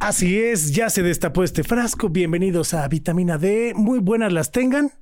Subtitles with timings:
[0.00, 2.10] Así es, ya se destapó este frasco.
[2.10, 3.72] Bienvenidos a Vitamina D.
[3.74, 4.92] Muy buenas las tengan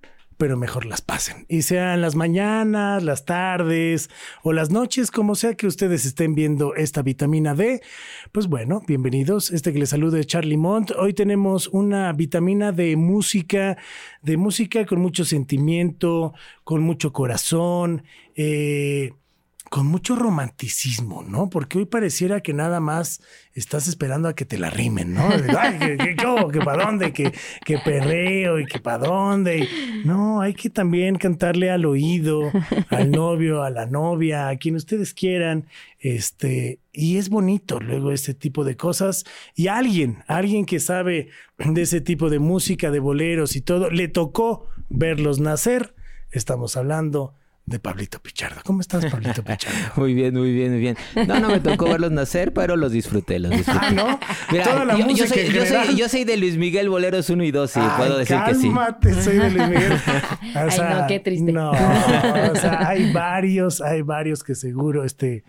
[0.42, 1.46] pero mejor las pasen.
[1.48, 4.10] Y sean las mañanas, las tardes
[4.42, 7.80] o las noches, como sea que ustedes estén viendo esta vitamina D,
[8.32, 9.52] pues bueno, bienvenidos.
[9.52, 10.90] Este que les salude Charlie Mont.
[10.98, 13.78] Hoy tenemos una vitamina de música,
[14.22, 18.02] de música con mucho sentimiento, con mucho corazón.
[18.34, 19.12] Eh,
[19.72, 21.48] con mucho romanticismo, ¿no?
[21.48, 23.22] Porque hoy pareciera que nada más
[23.54, 25.30] estás esperando a que te la rimen, ¿no?
[25.30, 27.32] Que, que, que para dónde, que,
[27.64, 29.66] que, perreo y que para dónde.
[30.04, 32.52] No, hay que también cantarle al oído,
[32.90, 35.66] al novio, a la novia, a quien ustedes quieran.
[36.00, 39.24] Este, y es bonito luego este tipo de cosas.
[39.54, 44.08] Y alguien, alguien que sabe de ese tipo de música, de boleros y todo, le
[44.08, 45.94] tocó verlos nacer.
[46.30, 48.60] Estamos hablando de Pablito Pichardo.
[48.64, 49.78] ¿Cómo estás, Pablito Pichardo?
[49.96, 50.96] muy bien, muy bien, muy bien.
[51.26, 53.80] No, no me tocó verlos nacer, pero los disfruté, los disfruté.
[53.80, 54.20] Ah, ¿no?
[54.50, 57.30] Mira, Toda la yo, música yo, soy, yo, soy, yo, soy, de Luis Miguel Boleros
[57.30, 58.62] 1 y 2, sí, Ay, puedo decir que sí.
[58.62, 59.92] Cálmate, soy de Luis Miguel.
[60.66, 61.52] O sea, Ay, no, qué triste.
[61.52, 65.44] No, o sea, hay varios, hay varios que seguro, este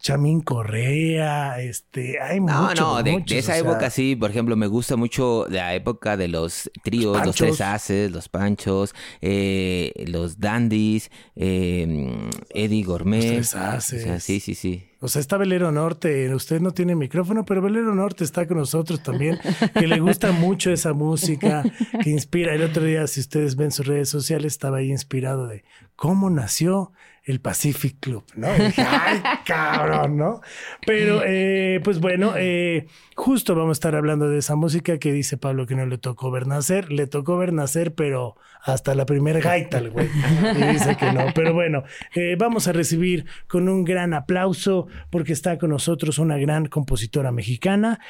[0.00, 4.30] Chamín Correa, este, hay no, mucho, No, de, muchos, de esa época sea, sí, por
[4.30, 7.36] ejemplo, me gusta mucho la época de los tríos, los, Panchos.
[7.36, 13.38] tres haces, los panchos, eh, los dandies, eh, Eddie Gourmet.
[13.38, 14.02] Los tres haces.
[14.02, 14.84] O sea, sí, sí, sí.
[15.00, 19.00] O sea, está Velero Norte, usted no tiene micrófono, pero Velero Norte está con nosotros
[19.00, 19.38] también,
[19.74, 21.62] que le gusta mucho esa música,
[22.02, 22.52] que inspira.
[22.52, 25.62] El otro día, si ustedes ven sus redes sociales, estaba ahí inspirado de
[25.94, 26.92] cómo nació
[27.28, 28.48] el Pacific Club, ¿no?
[28.56, 30.40] Y dije, ay, cabrón, ¿no?
[30.86, 35.36] Pero, eh, pues bueno, eh, justo vamos a estar hablando de esa música que dice
[35.36, 39.40] Pablo que no le tocó ver nacer, le tocó ver nacer, pero hasta la primera
[39.40, 40.08] gaita, el güey.
[40.56, 41.26] Y dice que no.
[41.34, 41.84] Pero bueno,
[42.14, 47.30] eh, vamos a recibir con un gran aplauso porque está con nosotros una gran compositora
[47.30, 48.00] mexicana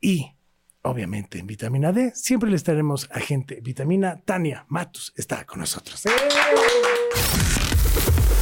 [0.00, 0.32] y
[0.80, 4.22] obviamente en vitamina D siempre le estaremos a gente vitamina.
[4.24, 6.02] Tania Matus está con nosotros.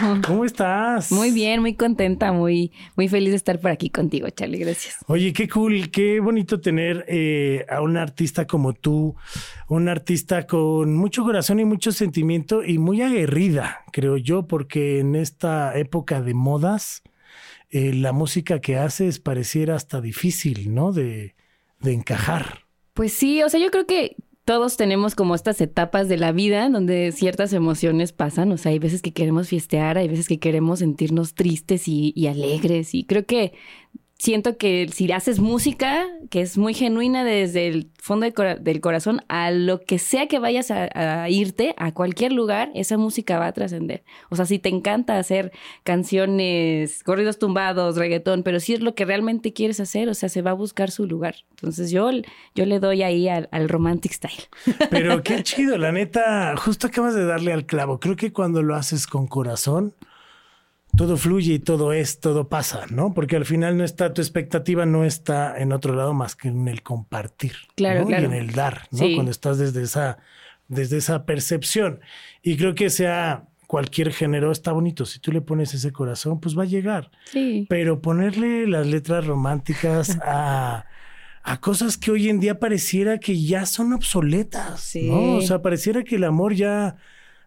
[0.26, 1.12] ¿Cómo estás?
[1.12, 4.58] Muy bien, muy contenta, muy, muy feliz de estar por aquí contigo, Charlie.
[4.58, 4.98] Gracias.
[5.06, 9.16] Oye, qué cool, qué bonito tener eh, a un artista como tú,
[9.68, 15.14] un artista con mucho corazón y mucho sentimiento y muy aguerrida, creo yo, porque en
[15.16, 17.02] esta época de modas,
[17.70, 20.92] eh, la música que haces pareciera hasta difícil, ¿no?
[20.92, 21.34] De,
[21.80, 22.60] de encajar.
[22.94, 24.16] Pues sí, o sea, yo creo que
[24.50, 28.50] todos tenemos como estas etapas de la vida donde ciertas emociones pasan.
[28.50, 32.26] O sea, hay veces que queremos fiestear, hay veces que queremos sentirnos tristes y, y
[32.26, 32.92] alegres.
[32.96, 33.52] Y creo que
[34.20, 38.80] siento que si haces música que es muy genuina desde el fondo del, cora del
[38.82, 43.46] corazón, a lo que sea que vayas a, irte, a cualquier lugar, esa música va
[43.46, 44.04] a trascender.
[44.28, 45.52] O sea, si te encanta hacer
[45.84, 50.42] canciones, corridos tumbados, reggaetón, pero si es lo que realmente quieres hacer, o sea, se
[50.42, 51.36] va a buscar su lugar.
[51.52, 52.10] Entonces yo,
[52.54, 54.48] yo le doy ahí al romantic style.
[54.90, 58.00] Pero qué chido, la neta, justo acabas de darle al clavo.
[58.00, 59.94] Creo que cuando lo haces con corazón,
[60.96, 63.14] todo fluye y todo es, todo pasa, ¿no?
[63.14, 66.68] Porque al final no está, tu expectativa no está en otro lado más que en
[66.68, 67.52] el compartir.
[67.76, 68.06] Claro, ¿no?
[68.08, 68.22] claro.
[68.22, 68.98] Y en el dar, ¿no?
[68.98, 69.14] Sí.
[69.14, 70.18] Cuando estás desde esa,
[70.68, 72.00] desde esa percepción.
[72.42, 75.06] Y creo que sea cualquier género está bonito.
[75.06, 77.10] Si tú le pones ese corazón, pues va a llegar.
[77.24, 77.66] Sí.
[77.68, 80.86] Pero ponerle las letras románticas a,
[81.42, 85.08] a cosas que hoy en día pareciera que ya son obsoletas, Sí.
[85.08, 85.36] ¿no?
[85.36, 86.96] O sea, pareciera que el amor ya...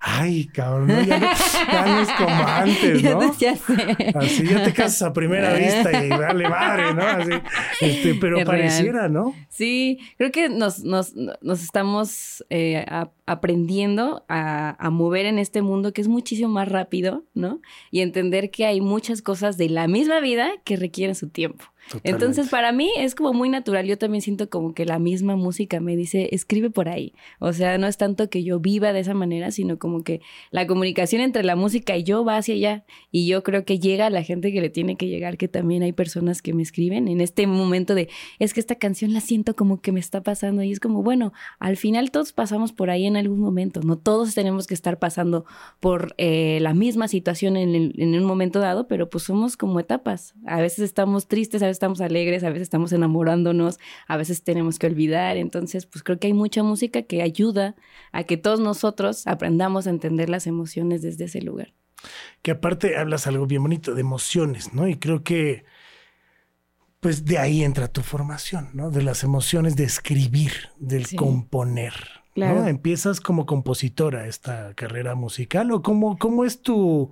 [0.06, 1.02] Ay, cabrón, ¿no?
[1.02, 1.28] ya, no,
[1.72, 3.38] ya no es como antes, ¿no?
[3.40, 4.14] ya sé.
[4.16, 7.02] Así ya te casas a primera vista y vale madre, ¿no?
[7.08, 7.32] Así,
[7.80, 8.60] este, pero Es real.
[8.60, 9.34] pareciera, ¿no?
[9.48, 15.62] Sí, creo que nos, nos, nos estamos eh, a- aprendiendo a, a mover en este
[15.62, 17.62] mundo que es muchísimo más rápido, ¿no?
[17.90, 21.66] Y entender que hay muchas cosas de la misma vida que requieren su tiempo.
[22.04, 23.86] Entonces, para mí es como muy natural.
[23.86, 27.14] Yo también siento como que la misma música me dice, escribe por ahí.
[27.40, 30.22] O sea, no es tanto que yo viva de esa manera, sino como que
[30.52, 32.86] la comunicación entre la música y yo va hacia allá.
[33.12, 35.84] Y yo creo que llega a la gente que le tiene que llegar, que también
[35.84, 38.10] hay personas que me escriben en este momento de,
[38.40, 40.64] es que esta canción la siento como que me está pasando.
[40.64, 43.82] Y es como, bueno, al final todos pasamos por ahí en algún momento.
[43.82, 45.46] No todos tenemos que estar pasando
[45.80, 49.80] por eh, la misma situación en, el- en un momento dado, pero pues somos como
[49.80, 50.34] etapas.
[50.46, 54.80] A veces estamos tristes, a veces estamos alegres, a veces estamos enamorándonos, a veces tenemos
[54.80, 55.38] que olvidar.
[55.38, 57.76] Entonces, pues creo que hay mucha música que ayuda
[58.12, 61.74] a que todos nosotros aprendamos a entender las emociones desde ese lugar.
[62.42, 64.88] que aparte hablas algo bien bonito de emociones, ¿no?
[64.88, 65.64] Y creo que
[67.00, 68.90] pues de ahí entra tu formación, ¿no?
[68.90, 71.94] De las emociones de escribir, del componer.
[72.36, 72.68] ¿no?
[72.68, 77.12] ¿Empiezas como compositora esta carrera musical o cómo, cómo es tu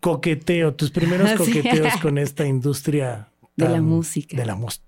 [0.00, 4.36] coqueteo, tus primeros coqueteos con esta industria de la música?
[4.36, 4.84] De la música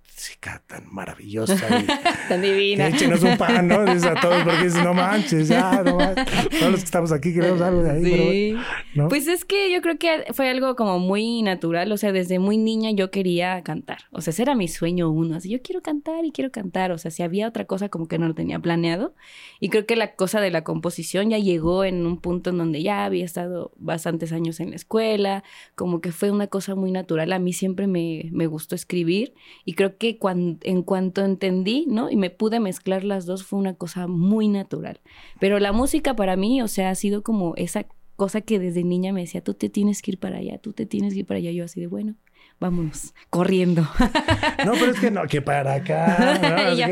[0.66, 1.54] tan maravillosa.
[1.80, 1.86] Y,
[2.28, 2.88] tan divina.
[2.88, 3.84] Échenos un pan, ¿no?
[3.84, 6.26] Dices a todos, porque dices, no manches, ya, no manches.
[6.58, 8.04] Todos los que estamos aquí queremos algo de ahí.
[8.04, 8.56] Sí.
[8.94, 11.90] Pero, Pues es que yo creo que fue algo como muy natural.
[11.92, 13.98] O sea, desde muy niña yo quería cantar.
[14.10, 15.36] O sea, ese era mi sueño uno.
[15.36, 16.92] Así, yo quiero cantar y quiero cantar.
[16.92, 19.14] O sea, si había otra cosa como que no lo tenía planeado.
[19.60, 22.82] Y creo que la cosa de la composición ya llegó en un punto en donde
[22.82, 25.44] ya había estado bastantes años en la escuela.
[25.74, 27.32] Como que fue una cosa muy natural.
[27.32, 29.34] A mí siempre me, me gustó escribir.
[29.64, 32.10] Y creo que en cuanto entendí, ¿no?
[32.10, 35.00] Y me pude mezclar las dos, fue una cosa muy natural.
[35.40, 39.12] Pero la música para mí, o sea, ha sido como esa cosa que desde niña
[39.12, 41.38] me decía, tú te tienes que ir para allá, tú te tienes que ir para
[41.38, 41.50] allá.
[41.50, 42.16] Yo así de, bueno,
[42.60, 43.88] vámonos, corriendo.
[44.64, 46.38] No, pero es que no, que para acá.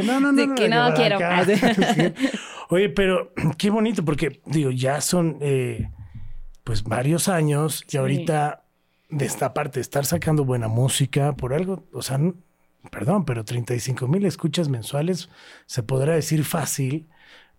[0.05, 1.19] No, no, no, que no, quiero.
[2.71, 5.91] Oye, pero qué bonito, porque digo, ya son eh,
[6.62, 8.67] pues varios años y ahorita
[9.09, 12.19] de esta parte, estar sacando buena música por algo, o sea,
[12.91, 15.29] perdón, pero 35 mil escuchas mensuales
[15.67, 17.09] se podrá decir fácil,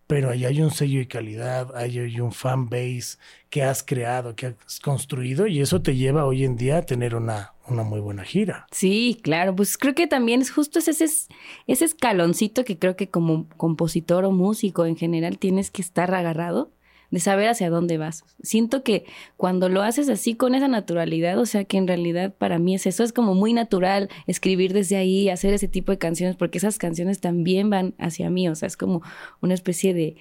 [0.07, 3.17] pero ahí hay un sello de calidad, ahí hay un fan base
[3.49, 7.13] que has creado, que has construido y eso te lleva hoy en día a tener
[7.13, 8.65] una, una muy buena gira.
[8.71, 13.47] Sí, claro, pues creo que también es justo ese, ese escaloncito que creo que como
[13.57, 16.71] compositor o músico en general tienes que estar agarrado
[17.11, 18.23] de saber hacia dónde vas.
[18.41, 19.05] Siento que
[19.37, 22.85] cuando lo haces así con esa naturalidad, o sea que en realidad para mí es
[22.85, 26.77] eso, es como muy natural escribir desde ahí, hacer ese tipo de canciones, porque esas
[26.77, 29.01] canciones también van hacia mí, o sea, es como
[29.41, 30.17] una especie de,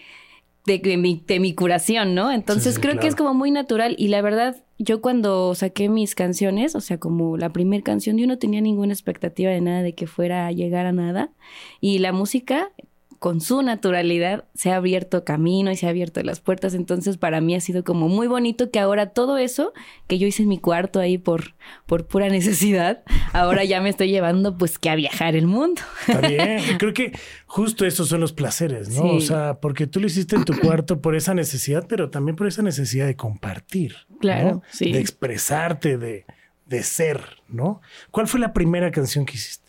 [0.67, 2.33] de, mi, de mi, curación, ¿no?
[2.33, 6.75] Entonces creo que es como muy natural y la verdad, yo cuando saqué mis canciones,
[6.75, 10.07] o sea, como la primera canción, yo no tenía ninguna expectativa de nada, de que
[10.07, 11.31] fuera a llegar a nada
[11.81, 12.71] y la música
[13.19, 16.75] con su naturalidad se ha abierto camino y se ha abierto las puertas.
[16.75, 19.73] Entonces, para mí ha sido como muy bonito que ahora todo eso
[20.07, 21.55] que yo hice en mi cuarto ahí por,
[21.87, 23.03] por pura necesidad,
[23.33, 25.83] ahora ya me estoy llevando pues que a viajar el mundo.
[26.07, 26.61] Está bien.
[26.79, 27.13] Creo que
[27.47, 29.05] justo esos son los placeres, ¿no?
[29.05, 32.47] O sea, porque tú lo hiciste en tu cuarto por esa necesidad, pero también por
[32.47, 33.97] esa necesidad de compartir.
[34.21, 34.93] Claro, sí.
[34.93, 36.25] De expresarte, de,
[36.67, 37.81] de ser, ¿no?
[38.11, 39.66] ¿Cuál fue la primera canción que hiciste?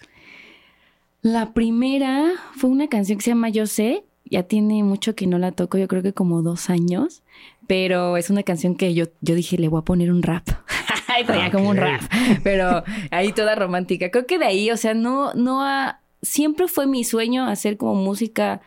[1.22, 4.04] La primera fue una canción que se llama Yo sé.
[4.26, 7.24] Ya tiene mucho que no la toco, yo creo que como dos años.
[7.66, 10.48] Pero es una canción que yo, yo dije, le voy a poner un rap.
[11.26, 12.02] Traía como un rap.
[12.44, 14.12] Pero ahí toda romántica.
[14.12, 17.96] Creo que de ahí, o sea, no, no ha, siempre fue mi sueño hacer como
[17.96, 18.62] música,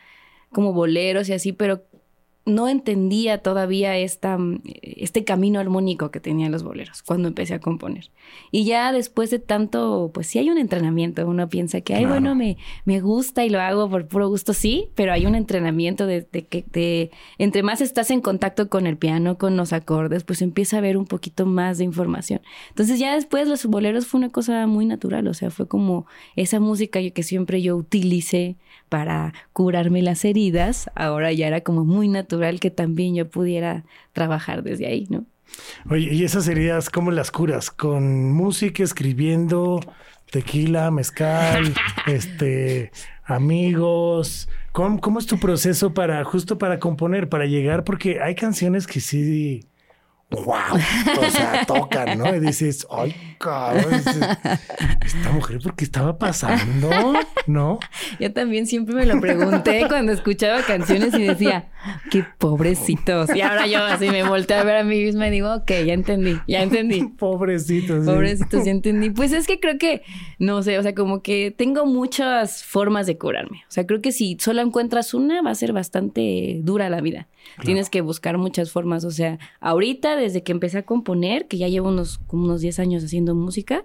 [0.50, 1.84] como boleros y así, pero
[2.46, 4.38] no entendía todavía esta,
[4.82, 8.10] este camino armónico que tenían los boleros cuando empecé a componer.
[8.50, 12.34] Y ya después de tanto, pues sí hay un entrenamiento, uno piensa que, ay, bueno,
[12.34, 16.26] me, me gusta y lo hago por puro gusto, sí, pero hay un entrenamiento de,
[16.26, 20.76] que de, entre más estás en contacto con el piano, con los acordes, pues empieza
[20.76, 22.40] a haber un poquito más de información.
[22.70, 26.58] Entonces ya después los boleros fue una cosa muy natural, o sea, fue como esa
[26.58, 28.56] música que siempre yo utilicé
[28.88, 34.62] para curarme las heridas, ahora ya era como muy natural que también yo pudiera trabajar
[34.62, 35.26] desde ahí, ¿no?
[35.88, 37.70] Oye, ¿y esas heridas cómo las curas?
[37.70, 39.80] ¿Con música, escribiendo,
[40.30, 41.74] tequila, mezcal,
[42.06, 42.92] este,
[43.24, 44.48] amigos?
[44.72, 47.84] ¿Cómo, ¿Cómo, es tu proceso para, justo para componer, para llegar?
[47.84, 49.66] Porque hay canciones que sí
[50.30, 50.76] wow,
[51.20, 52.34] o sea, tocan, ¿no?
[52.34, 53.94] Y dices, ay, cabrón,
[55.04, 57.14] esta mujer, ¿por qué estaba pasando?
[57.46, 57.78] ¿No?
[58.18, 61.70] Yo también siempre me lo pregunté cuando escuchaba canciones y decía,
[62.10, 63.34] qué pobrecitos.
[63.34, 65.94] Y ahora yo así me volteé a ver a mí misma y digo, ok, ya
[65.94, 67.02] entendí, ya entendí.
[67.18, 68.06] Pobrecitos.
[68.06, 69.10] Pobrecitos, ya entendí.
[69.10, 70.02] Pues es que creo que,
[70.38, 73.64] no sé, o sea, como que tengo muchas formas de curarme.
[73.68, 77.28] O sea, creo que si solo encuentras una, va a ser bastante dura la vida.
[77.64, 79.04] Tienes que buscar muchas formas.
[79.04, 82.78] O sea, ahorita, desde que empecé a componer, que ya llevo unos, como unos 10
[82.78, 83.84] años haciendo música,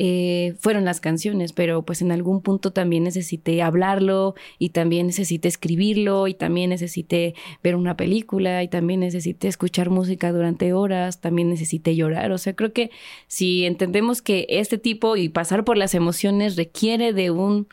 [0.00, 5.48] eh, fueron las canciones, pero pues en algún punto también necesité hablarlo y también necesité
[5.48, 11.50] escribirlo y también necesité ver una película y también necesité escuchar música durante horas, también
[11.50, 12.30] necesité llorar.
[12.30, 12.92] O sea, creo que
[13.26, 17.66] si entendemos que este tipo y pasar por las emociones requiere de un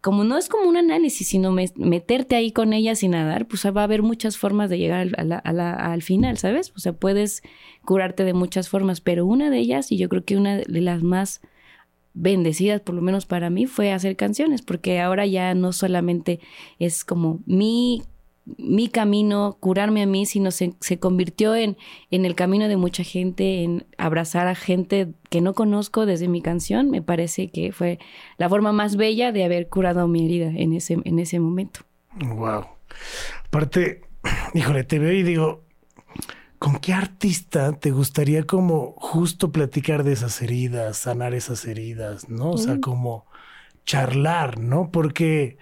[0.00, 3.80] como no es como un análisis, sino meterte ahí con ella sin nadar, pues va
[3.82, 6.72] a haber muchas formas de llegar al final, ¿sabes?
[6.74, 7.42] O sea, puedes
[7.84, 11.02] curarte de muchas formas, pero una de ellas, y yo creo que una de las
[11.02, 11.42] más
[12.14, 16.40] bendecidas, por lo menos para mí, fue hacer canciones, porque ahora ya no solamente
[16.78, 18.02] es como mi
[18.58, 21.76] mi camino, curarme a mí, sino se, se convirtió en,
[22.10, 26.42] en el camino de mucha gente, en abrazar a gente que no conozco desde mi
[26.42, 26.90] canción.
[26.90, 27.98] Me parece que fue
[28.38, 31.80] la forma más bella de haber curado mi herida en ese, en ese momento.
[32.20, 32.64] Wow.
[33.46, 34.02] Aparte,
[34.54, 35.64] híjole, te veo y digo,
[36.58, 42.50] ¿con qué artista te gustaría como justo platicar de esas heridas, sanar esas heridas, ¿no?
[42.52, 42.80] O sea, Mm.
[42.80, 43.26] como
[43.86, 44.90] charlar, ¿no?
[44.90, 45.56] Porque,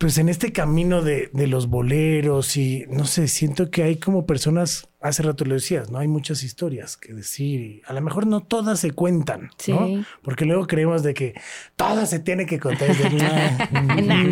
[0.00, 4.24] pues en este camino de, de los boleros y, no sé, siento que hay como
[4.24, 5.98] personas, hace rato lo decías, ¿no?
[5.98, 9.72] Hay muchas historias que decir y a lo mejor no todas se cuentan, Sí.
[9.72, 10.02] ¿no?
[10.22, 11.34] Porque luego creemos de que
[11.76, 12.88] todo se tiene que contar.
[12.90, 14.24] Es de, no,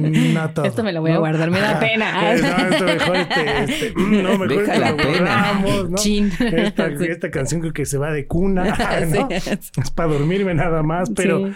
[0.00, 2.34] no, no todo, Esto me lo voy a guardar, me da pena.
[2.36, 5.12] No, esto mejor, este, este, mm, no, mejor Deja que la lo pena.
[5.12, 5.96] borramos, ¿no?
[5.98, 6.32] Chin.
[6.40, 7.04] Esta, Sí.
[7.08, 8.64] esta canción creo que se va de cuna,
[9.08, 9.28] ¿no?
[9.40, 9.50] Sí.
[9.80, 11.54] Es para dormirme nada más, pero Sí.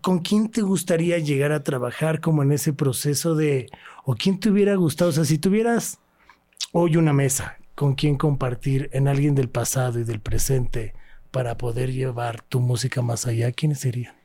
[0.00, 3.68] ¿Con quién te gustaría llegar a trabajar como en ese proceso de,
[4.04, 5.10] o quién te hubiera gustado?
[5.10, 5.98] O sea, si tuvieras
[6.72, 10.94] hoy una mesa con quién compartir en alguien del pasado y del presente
[11.30, 14.18] para poder llevar tu música más allá, ¿quiénes serían?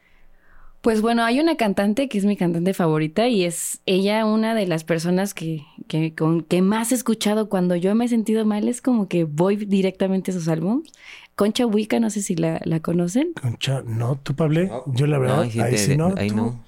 [0.83, 4.67] Pues bueno, hay una cantante que es mi cantante favorita y es ella una de
[4.67, 8.67] las personas que, que, con, que más he escuchado cuando yo me he sentido mal.
[8.67, 10.91] Es como que voy directamente a sus álbumes.
[11.36, 13.34] Concha Huica, no sé si la, la conocen.
[13.42, 14.84] Concha, no, tú, Pablo.
[14.88, 16.13] Yo la verdad, sí ahí sí no.
[16.18, 16.36] ahí tú.
[16.36, 16.63] no.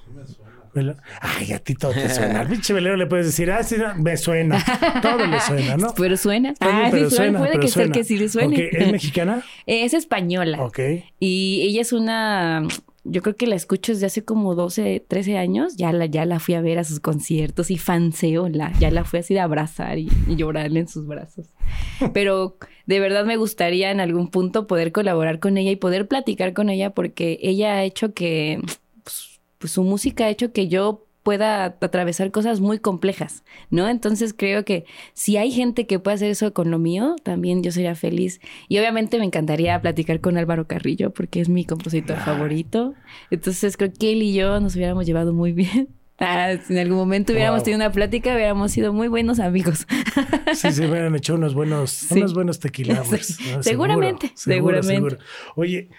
[0.74, 2.42] Vela- Ay, a ti todo te suena.
[2.42, 4.62] Al pinche velero le puedes decir, ah, sí, no, me suena.
[5.02, 5.94] Todo le suena, ¿no?
[5.98, 6.54] Pero suena.
[6.60, 7.40] Ah, pero sí suena.
[7.40, 7.94] Puede pero que ser suena.
[7.94, 8.70] que sí le suene.
[8.74, 9.42] ¿Es mexicana?
[9.66, 10.62] Es española.
[10.62, 10.80] Ok.
[11.20, 12.68] Y ella es una,
[13.06, 15.78] yo creo que la escucho desde hace como 12, 13 años.
[15.78, 19.06] Ya la, ya la fui a ver a sus conciertos y fanseo, la, ya la
[19.06, 21.48] fui así de abrazar y, y llorarle en sus brazos.
[22.14, 22.58] Pero
[22.88, 26.70] de verdad me gustaría en algún punto poder colaborar con ella y poder platicar con
[26.70, 28.60] ella porque ella ha hecho que,
[29.04, 33.90] pues, pues, su música ha hecho que yo pueda atravesar cosas muy complejas, ¿no?
[33.90, 37.72] Entonces creo que si hay gente que puede hacer eso con lo mío, también yo
[37.72, 38.40] sería feliz.
[38.70, 42.94] Y obviamente me encantaría platicar con Álvaro Carrillo porque es mi compositor favorito.
[43.32, 45.90] Entonces creo que él y yo nos hubiéramos llevado muy bien.
[46.18, 47.64] Ah, si en algún momento hubiéramos Wow.
[47.66, 49.86] tenido una plática, hubiéramos sido muy buenos amigos.
[50.54, 52.20] Sí, se hubieran hecho unos buenos, Sí.
[52.20, 52.58] unos buenos.
[53.60, 55.18] Seguramente, seguramente.
[55.56, 55.90] Oye,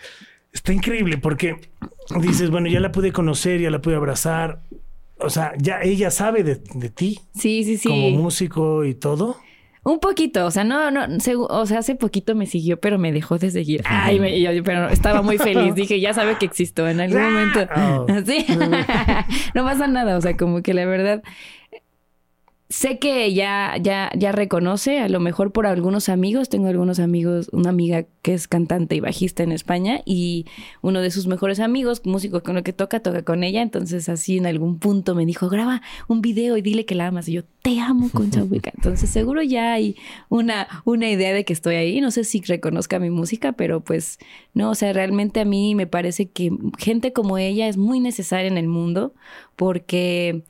[0.55, 1.57] está increíble porque
[2.23, 4.63] dices, bueno, ya la pude conocer, ya la pude abrazar.
[5.19, 7.89] O sea, ya ella sabe de, de ti Sí, sí, sí.
[7.89, 9.37] como músico y todo.
[9.83, 11.07] Un poquito, o sea, no, no,
[11.49, 13.83] o sea, hace poquito me siguió, pero me dejó de seguir.
[13.85, 15.75] Ay, me- yo- pero estaba muy feliz.
[15.77, 17.61] Dije, ya sabe que existo en algún momento.
[17.77, 18.07] Oh.
[18.27, 18.45] Sí.
[19.55, 21.23] no pasa nada, o sea, como que la verdad
[22.69, 27.49] sé que ya, ya, ya reconoce, a lo mejor por algunos amigos, tengo algunos amigos,
[27.53, 30.47] una amiga que es cantante y bajista en España y
[30.83, 34.39] uno de sus mejores amigos, músico con lo que toca, toca con ella, entonces así
[34.39, 37.45] en algún punto me dijo, graba un video y dile que la amas y yo
[37.63, 39.97] te amo Concha Huica, entonces seguro ya hay
[40.29, 44.19] una, una idea de que estoy ahí, no sé si reconozca mi música, pero pues
[44.55, 48.49] no, o sea, realmente a mí me parece que gente como ella es muy necesaria
[48.49, 49.15] en el mundo
[49.55, 50.43] porque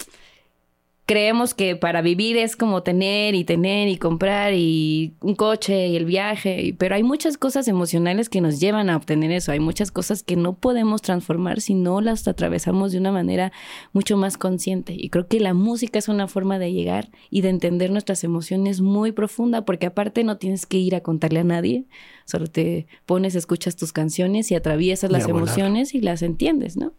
[1.07, 5.97] creemos que para vivir es como tener y tener y comprar y un coche y
[5.97, 9.93] el viaje, pero hay muchas cosas emocionales que nos llevan a obtener eso, hay muchas
[9.93, 13.53] cosas que no podemos transformar si no las atravesamos de una manera
[13.93, 14.95] mucho más consciente.
[14.99, 18.81] Y creo que la música es una forma de llegar y de entender nuestras emociones
[18.81, 21.85] muy profunda porque aparte no tienes que ir a contarle a nadie,
[22.27, 26.93] solo te pones, escuchas tus canciones y atraviesas las emociones y las entiendes, ¿no?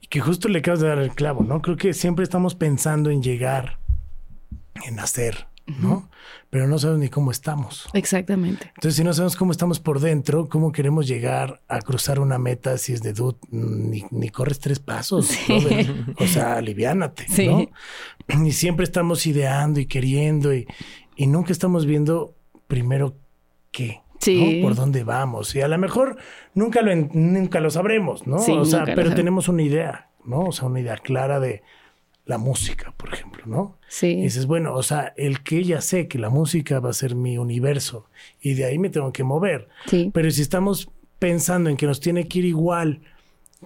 [0.00, 1.62] Y que justo le acabas de dar el clavo, ¿no?
[1.62, 3.78] Creo que siempre estamos pensando en llegar,
[4.86, 6.10] en hacer, ¿no?
[6.48, 7.88] Pero no sabemos ni cómo estamos.
[7.92, 8.66] Exactamente.
[8.74, 12.76] Entonces, si no sabemos cómo estamos por dentro, cómo queremos llegar a cruzar una meta
[12.76, 15.52] si es de dude, ni, ni corres tres pasos, Sí.
[15.60, 15.94] brother.
[16.18, 17.46] O sea, aliviánate, Sí.
[17.46, 17.68] ¿no?
[18.46, 20.66] Y siempre estamos ideando y queriendo y,
[21.16, 22.34] y nunca estamos viendo
[22.66, 23.16] primero
[23.70, 24.00] qué.
[24.20, 24.58] Sí.
[24.60, 24.68] ¿no?
[24.68, 25.54] Por dónde vamos.
[25.56, 26.16] Y a lo mejor
[26.54, 28.38] nunca lo, nunca lo sabremos, ¿no?
[28.38, 30.40] Sí, o sea, pero tenemos una idea, ¿no?
[30.46, 31.62] O sea, una idea clara de
[32.26, 33.78] la música, por ejemplo, ¿no?
[33.80, 34.14] Y Sí.
[34.22, 37.38] dices, bueno, o sea, el que ya sé que la música va a ser mi
[37.38, 38.06] universo
[38.40, 39.68] y de ahí me tengo que mover.
[39.86, 40.10] Sí.
[40.14, 43.00] Pero si estamos pensando en que nos tiene que ir igual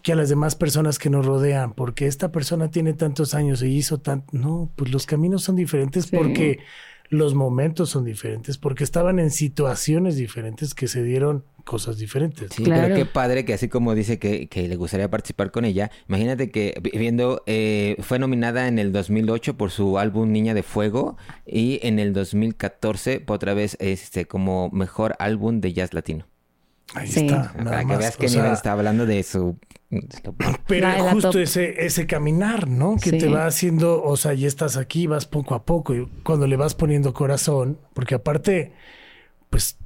[0.03, 3.67] que a las demás personas que nos rodean, porque esta persona tiene tantos años y
[3.77, 6.17] hizo tanto, no, pues los caminos son diferentes Sí.
[6.17, 6.59] porque
[7.11, 12.51] los momentos son diferentes, porque estaban en situaciones diferentes que se dieron cosas diferentes.
[12.55, 12.83] Sí, Claro.
[12.83, 16.51] pero qué padre que así como dice que, que le gustaría participar con ella, imagínate
[16.51, 21.17] que vi- viendo, eh, fue nominada en el 2008 por su álbum Niña de Fuego
[21.47, 26.27] y en el 2014 por otra vez este como mejor álbum de jazz latino.
[26.95, 27.27] Ahí Sí.
[27.27, 27.53] está.
[27.57, 27.99] nada Para que más.
[27.99, 29.59] veas que O sea, está hablando de su...
[30.67, 32.97] Pero La- justo ese, ese caminar, ¿no?
[32.97, 33.19] Que Sí.
[33.19, 35.95] te va haciendo, o sea, ya estás aquí, vas poco a poco.
[35.95, 38.73] Y cuando le vas poniendo corazón, porque aparte,
[39.51, 39.77] pues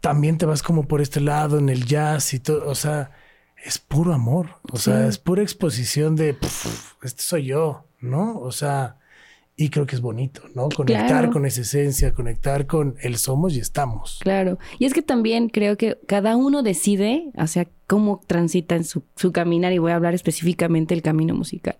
[0.00, 2.68] también te vas como por este lado en el jazz y todo.
[2.68, 3.12] O sea,
[3.64, 4.56] es puro amor.
[4.72, 6.68] O sea, es pura exposición de "Pf,
[7.02, 8.38] este soy yo, ¿no?
[8.38, 8.96] O sea,
[9.56, 10.68] y creo que es bonito, ¿no?
[10.70, 11.30] Conectar Claro.
[11.30, 14.18] con esa esencia, conectar con el somos y estamos.
[14.22, 14.58] Claro.
[14.78, 19.02] Y es que también creo que cada uno decide, o sea, cómo transita en su,
[19.16, 21.76] su caminar y voy a hablar específicamente del camino musical.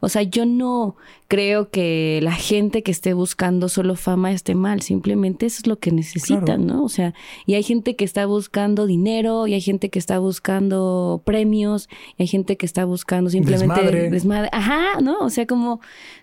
[0.00, 0.94] O sea, yo no
[1.26, 5.80] creo que la gente que esté buscando solo fama esté mal, simplemente eso es lo
[5.80, 6.62] que necesitan, Claro.
[6.62, 6.84] ¿no?
[6.84, 7.14] O sea,
[7.46, 12.22] y hay gente que está buscando dinero y hay gente que está buscando premios y
[12.22, 14.10] hay gente que está buscando simplemente Desmadre.
[14.10, 14.48] desmadre.
[14.52, 15.18] Ajá, ¿no?
[15.18, 15.80] O sea, como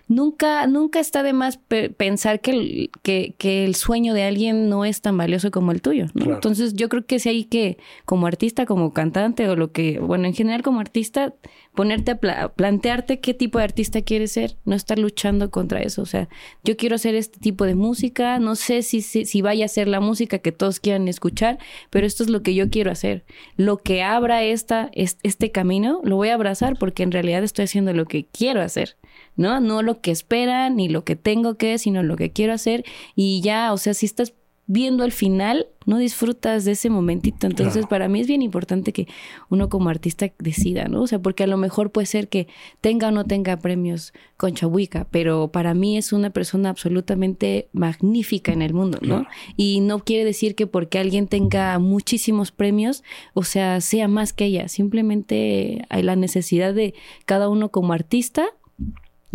[0.08, 4.68] nunca, nunca está de más pe- pensar que el, que, que el sueño de alguien
[4.68, 6.22] no es tan valioso como el tuyo, ¿no?
[6.24, 6.34] Claro.
[6.34, 10.26] Entonces yo creo que si hay que, como artista, como cantante o lo que, bueno,
[10.26, 11.34] en general como artista,
[11.74, 16.02] ponerte a pla- plantearte qué tipo de artista quieres ser, no estar luchando contra eso.
[16.02, 16.28] O sea,
[16.62, 19.88] yo quiero hacer este tipo de música, no sé si, si, si vaya a ser
[19.88, 21.58] la música que todos quieran escuchar,
[21.90, 23.24] pero esto es lo que yo quiero hacer.
[23.56, 27.64] Lo que abra esta, es- este camino, lo voy a abrazar porque en realidad estoy
[27.64, 28.96] haciendo lo que quiero hacer.
[29.36, 29.60] ¿no?
[29.60, 32.84] No lo que esperan ni lo que tengo que, sino lo que quiero hacer.
[33.16, 34.32] Y ya, o sea, si estás
[34.66, 37.46] viendo el final, no disfrutas de ese momentito.
[37.46, 37.88] Entonces, Claro.
[37.88, 39.06] para mí es bien importante que
[39.50, 41.02] uno como artista decida, ¿no?
[41.02, 42.48] O sea, porque a lo mejor puede ser que
[42.80, 48.52] tenga o no tenga premios con Chabuica, pero para mí es una persona absolutamente magnífica
[48.52, 49.20] en el mundo, ¿no?
[49.24, 49.28] Claro.
[49.56, 53.04] Y no quiere decir que porque alguien tenga muchísimos premios,
[53.34, 54.68] o sea, sea más que ella.
[54.68, 56.94] Simplemente hay la necesidad de
[57.26, 58.46] cada uno como artista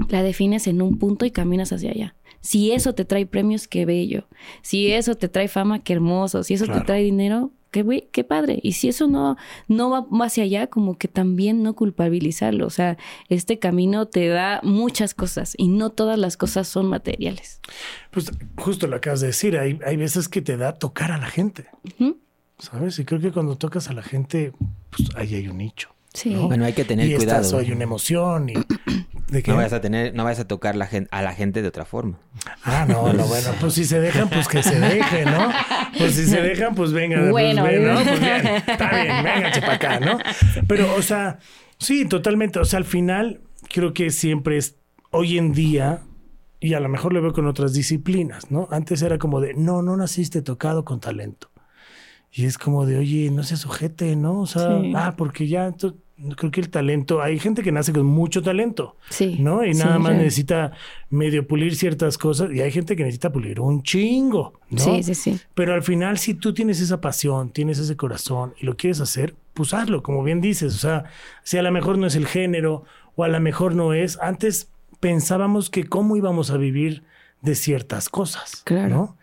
[0.08, 2.16] la defines en un punto y caminas hacia allá.
[2.42, 4.28] Si eso te trae premios, qué bello.
[4.62, 6.44] Si eso te trae fama, qué hermoso.
[6.44, 6.80] Si eso Claro.
[6.82, 8.60] te trae dinero, qué, qué padre.
[8.64, 9.36] Y si eso no,
[9.68, 12.66] no va hacia allá, como que también no culpabilizarlo.
[12.66, 17.60] O sea, este camino te da muchas cosas y no todas las cosas son materiales.
[18.12, 21.28] Pues justo lo acabas de decir, hay, hay veces que te da tocar a la
[21.28, 21.66] gente.
[22.58, 23.00] ¿sabes?
[23.00, 24.52] Y creo que cuando tocas a la gente,
[24.90, 25.90] pues ahí hay un nicho.
[26.14, 26.32] Sí.
[26.32, 26.48] ¿no?
[26.48, 27.42] Bueno, hay que tener y cuidado.
[27.42, 28.54] estás, hay una emoción y
[29.30, 31.68] de que No vayas a tener, no vayas a tocar la a la gente de
[31.68, 32.18] otra forma.
[32.64, 35.50] ah no no bueno pues si se dejan pues que se dejen no
[35.98, 38.04] pues si se dejan pues vengan Bueno, pues, ven, ¿no?
[38.04, 40.18] Pues bien, está bien vénganse para acá no
[40.68, 41.40] pero o sea
[41.78, 44.76] sí totalmente o sea al final creo que siempre es
[45.12, 46.02] hoy en día
[46.60, 49.82] y a lo mejor lo veo con otras disciplinas no antes era como de no
[49.82, 51.50] no naciste tocado con talento
[52.32, 54.42] y es como de, oye, no se sujete, ¿no?
[54.42, 54.94] O sea, Sí.
[54.96, 55.72] ah, porque ya
[56.38, 59.38] creo que el talento, hay gente que nace con mucho talento, Sí.
[59.40, 59.64] ¿no?
[59.66, 60.72] Y Sí, nada más necesita
[61.10, 64.80] medio pulir ciertas cosas y hay gente que necesita pulir un chingo, ¿no?
[64.80, 65.40] Sí, sí, sí.
[65.54, 69.36] Pero al final, si tú tienes esa pasión, tienes ese corazón y lo quieres hacer,
[69.54, 70.76] pues hazlo, como bien dices.
[70.76, 71.06] O sea,
[71.44, 72.84] si a lo mejor no es el género
[73.16, 77.04] o a lo mejor no es, antes pensábamos que cómo íbamos a vivir
[77.42, 78.90] de ciertas cosas, Claro.
[78.90, 79.18] ¿no?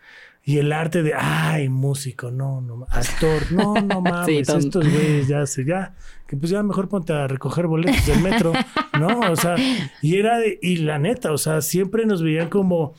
[0.47, 5.45] Y el arte de, ay, músico, no, no, actor, no, no mames, estos güeyes ya
[5.45, 5.93] se, ya,
[6.25, 8.53] que pues ya mejor ponte a recoger boletos del metro,
[8.97, 9.19] ¿no?
[9.29, 9.55] O sea,
[10.01, 12.93] y era de, y la neta, o sea, siempre nos veían como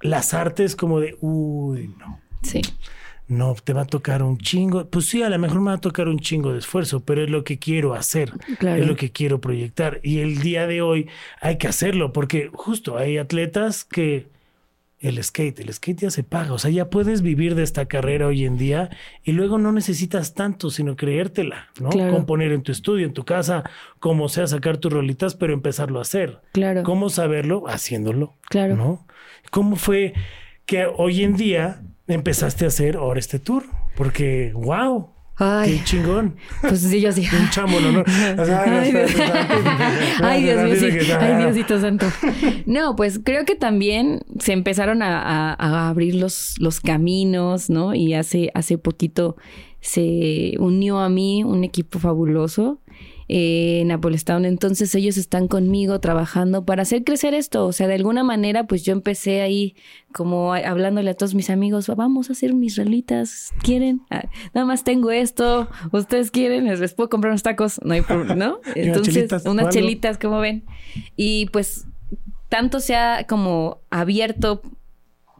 [0.00, 2.62] las artes como de, uy, no, Sí.
[3.26, 4.86] no, te va a tocar un chingo.
[4.88, 7.28] Pues sí, a lo mejor me va a tocar un chingo de esfuerzo, pero es
[7.28, 8.80] lo que quiero hacer, Claro.
[8.80, 10.00] es lo que quiero proyectar.
[10.02, 11.06] Y el día de hoy
[11.42, 14.26] hay que hacerlo, porque justo hay atletas que
[15.00, 18.26] el skate, el skate ya se paga, o sea, ya puedes vivir de esta carrera
[18.26, 18.90] hoy en día
[19.22, 21.90] y luego no necesitas tanto, sino creértela, ¿no?
[21.90, 22.12] Claro.
[22.12, 23.62] Componer en tu estudio, en tu casa,
[24.00, 26.40] como sea, sacar tus rolitas, pero empezarlo a hacer.
[26.52, 26.82] Claro.
[26.82, 27.68] ¿Cómo saberlo?
[27.68, 28.34] Haciéndolo.
[28.48, 28.76] Claro.
[28.76, 29.06] ¿No?
[29.50, 30.14] ¿Cómo fue
[30.66, 33.64] que hoy en día empezaste a hacer ahora este tour?
[33.96, 36.34] Porque, wow, Ay, qué chingón.
[36.60, 37.26] pues sí, yo sí.
[37.32, 38.00] Un chamo, ¿no?
[38.00, 38.04] O
[38.44, 39.10] sea, Ay, Dios.
[40.22, 40.88] Ay, Dios mío, sí.
[41.06, 42.06] que- Ay, Diosito santo.
[42.66, 47.94] No, pues creo que también se empezaron a, a- a abrir los, los caminos, ¿no?
[47.94, 49.36] Y hace, hace poquito
[49.80, 52.80] se unió a mí un equipo fabuloso
[53.28, 54.44] eh, en Apple Town.
[54.44, 57.66] Entonces ellos están conmigo trabajando para hacer crecer esto.
[57.66, 59.76] O sea, de alguna manera, pues yo empecé ahí
[60.12, 64.02] como hablándole a todos mis amigos, vamos a hacer mis relitas, ¿quieren?
[64.10, 68.34] Ah, nada más tengo esto, ustedes quieren, les puedo comprar unos tacos, no hay problema,
[68.34, 68.60] ¿no?
[68.74, 70.64] Entonces, chelitas, unas chelitas, como ven.
[71.16, 71.86] Y pues
[72.48, 74.62] tanto se ha como abierto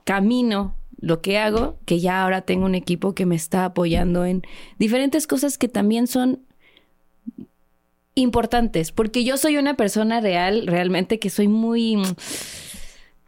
[0.04, 4.42] camino lo que hago, que ya ahora tengo un equipo que me está apoyando en
[4.78, 6.40] diferentes cosas que también son
[8.18, 11.96] importantes, porque yo soy una persona real, realmente que soy muy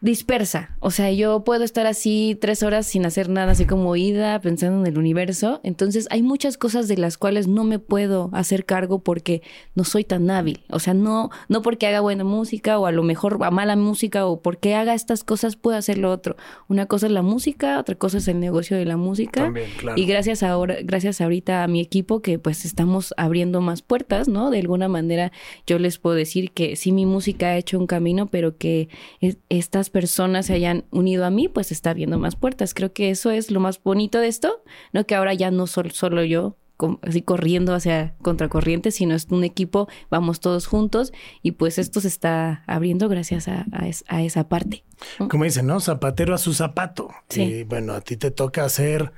[0.01, 0.77] dispersa.
[0.81, 4.81] O sea, yo puedo estar así tres horas sin hacer nada, así como ida, pensando
[4.81, 5.61] en el universo.
[5.63, 9.43] Entonces, hay muchas cosas de las cuales no me puedo hacer cargo porque
[9.75, 10.65] no soy tan hábil.
[10.71, 14.27] O sea, no, no porque haga buena música o a lo mejor a mala música
[14.27, 16.37] o porque haga estas cosas puedo hacer lo otro.
[16.69, 19.43] Una cosa es la música, otra cosa es el negocio de la música.
[19.43, 20.01] También, claro.
[20.01, 24.51] Y gracias ahora, gracias ahorita a mi equipo que pues estamos abriendo más puertas, ¿no?
[24.51, 25.31] De alguna manera
[25.67, 28.89] yo les puedo decir que sí mi música ha hecho un camino, pero que
[29.21, 32.73] es- estas personas se hayan unido a mí, pues está abriendo más puertas.
[32.73, 34.63] Creo que eso es lo más bonito de esto,
[34.95, 35.05] ¿no?
[35.07, 36.57] Que ahora ya no soy solo yo
[37.03, 42.09] así corriendo hacia contracorriente, sino es un equipo, vamos todos juntos y pues esto se
[42.09, 44.83] está abriendo gracias a, a es- a esa parte.
[45.29, 45.79] Como dicen, ¿no?
[45.81, 47.11] Zapatero a su zapato.
[47.29, 47.43] Sí.
[47.43, 49.13] Y bueno, a ti te toca hacer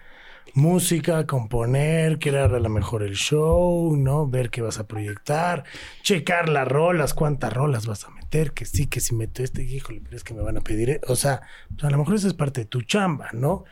[0.54, 4.26] música, componer, crear a lo mejor el show, ¿no?
[4.28, 5.64] Ver qué vas a proyectar,
[6.02, 10.00] checar las rolas, cuántas rolas vas a meter, que sí, que si meto este, híjole,
[10.04, 10.90] pero es que me van a pedir.
[10.90, 11.00] e-".
[11.08, 11.40] O sea,
[11.80, 13.64] a lo mejor esa es parte de tu chamba, ¿no?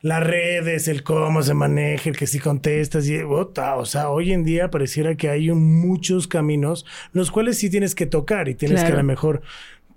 [0.00, 4.32] Las redes, el cómo se maneja, el que si contestas, y, ota, o sea, hoy
[4.32, 8.84] en día pareciera que hay muchos caminos, los cuales sí tienes que tocar y tienes
[8.84, 9.40] que a lo mejor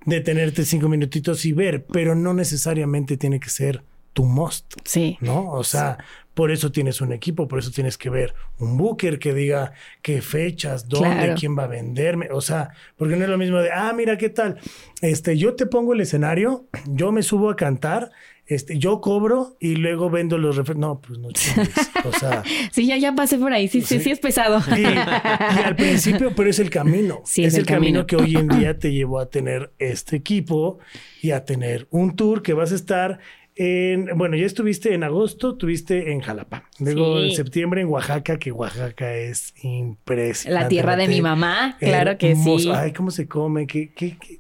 [0.06, 5.18] detenerte cinco minutitos y ver, pero no necesariamente tiene que ser tu must, Sí.
[5.20, 5.52] ¿no?
[5.52, 5.98] O sea,
[6.38, 9.74] por eso tienes un equipo, por eso tienes que ver un booker que diga
[10.04, 11.34] qué fechas, dónde, Claro.
[11.36, 14.30] quién va a venderme, o sea, porque no es lo mismo de, ah, mira, ¿qué
[14.30, 14.60] tal?
[15.02, 18.12] Este, yo te pongo el escenario, yo me subo a cantar,
[18.46, 20.80] este, yo cobro y luego vendo los refrescos.
[20.80, 21.70] No, pues no chingues,
[22.06, 22.44] o sea...
[22.72, 23.68] Sí, ya, ya pasé por ahí.
[23.68, 24.04] Sí, sí, Sí.
[24.06, 24.62] sí, es pesado.
[24.78, 27.22] Y, y al principio, pero es el camino.
[27.26, 28.06] Sí, es, es el el camino.
[28.06, 28.08] camino.
[28.08, 30.80] que hoy en día te llevó a tener este equipo
[31.22, 33.20] y a tener un tour que vas a estar
[33.58, 34.18] en.
[34.18, 36.64] Bueno, ya estuviste en agosto, tuviste en Jalapa.
[36.80, 37.30] Luego Sí.
[37.30, 40.64] en septiembre en Oaxaca, que Oaxaca es impresionante.
[40.64, 42.70] La tierra de mi mamá, claro que sí.
[42.74, 43.68] Ay, cómo se come.
[43.68, 44.40] ¿Qué, qué, qué?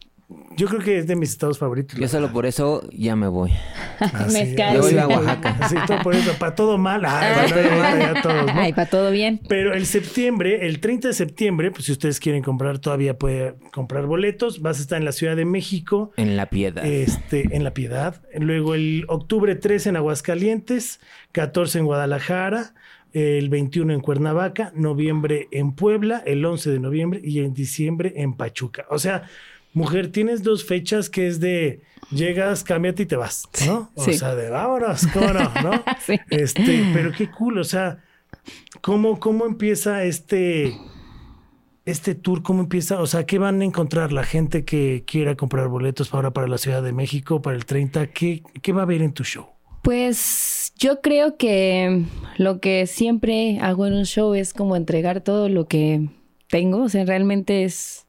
[0.57, 1.97] Yo creo que es de mis estados favoritos.
[1.97, 3.51] Yo solo por eso ya me voy.
[3.99, 5.57] Así, así, voy a Oaxaca.
[5.61, 6.33] Así, todo por eso.
[6.37, 7.05] Para todo mal.
[7.05, 7.45] Ay, Ah.
[7.53, 8.51] bueno, ya, ya todos, ¿no?
[8.61, 9.39] Ay, para todo bien.
[9.47, 14.05] Pero el septiembre, el 30 de septiembre, pues si ustedes quieren comprar, todavía puede comprar
[14.05, 14.61] boletos.
[14.61, 16.85] Vas a estar en la Ciudad de México, En la piedad.
[16.85, 18.21] este, en La Piedad.
[18.37, 20.99] Luego el octubre 13 en Aguascalientes,
[21.31, 22.73] 14 en Guadalajara,
[23.13, 28.33] el 21 en Cuernavaca, noviembre en Puebla, el 11 de noviembre y en diciembre en
[28.33, 28.85] Pachuca.
[28.89, 29.23] O sea,
[29.77, 33.91] mujer, tienes dos fechas que es de llegas, cámbiate y te vas, ¿no?
[33.95, 34.13] O Sí.
[34.13, 35.51] sea, de vámonos, ¿cómo no?
[35.63, 35.71] ¿no?
[36.05, 36.19] Sí.
[36.29, 38.03] Este, pero qué cool, o sea,
[38.81, 40.73] ¿cómo, cómo empieza este,
[41.85, 42.43] este tour?
[42.43, 42.99] ¿Cómo empieza?
[43.01, 46.57] O sea, ¿qué van a encontrar la gente que quiera comprar boletos ahora para la
[46.57, 48.07] Ciudad de México, para el 30?
[48.07, 49.47] ¿Qué, qué va a haber en tu show?
[49.83, 52.03] Pues yo creo que
[52.37, 56.09] lo que siempre hago en un show es como entregar todo lo que
[56.49, 56.83] tengo.
[56.83, 58.05] O sea, realmente es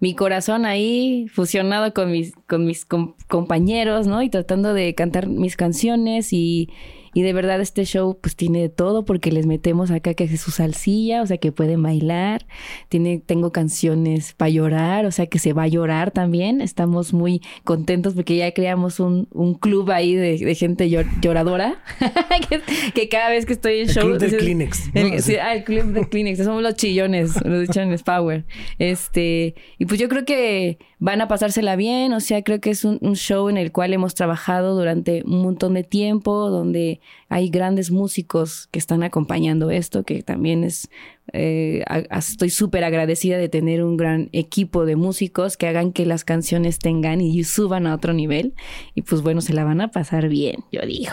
[0.00, 4.22] mi corazón ahí fusionado con mis, con mis com- compañeros, ¿no?
[4.22, 6.68] Y tratando de cantar mis canciones y,
[7.14, 10.40] y de verdad este show pues tiene de todo porque les metemos acá que es
[10.40, 12.46] su salsilla, o sea que pueden bailar.
[12.88, 16.60] Tiene, tengo canciones para llorar, o sea que se va a llorar también.
[16.60, 21.82] Estamos muy contentos porque ya creamos un, un club ahí de, de gente llor- lloradora
[22.48, 22.60] que,
[22.92, 24.04] que cada vez que estoy en El show...
[24.04, 28.02] club del Kleenex, el- sí, ah, el club de Kleenex, somos los chillones, los chillones
[28.02, 28.44] Power.
[28.78, 32.82] Este, y pues yo creo que van a pasársela bien, o sea, creo que es
[32.82, 37.90] un, show en el cual hemos trabajado durante un montón de tiempo, donde hay grandes
[37.90, 40.88] músicos que están acompañando esto, que también es,
[41.34, 46.24] eh, estoy súper agradecida de tener un gran equipo de músicos que hagan que las
[46.24, 48.54] canciones tengan y suban a otro nivel.
[48.94, 51.12] Y pues bueno, se la van a pasar bien, yo digo.